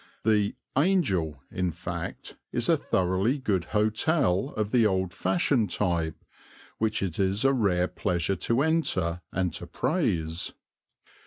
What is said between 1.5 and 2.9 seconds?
in fact, is a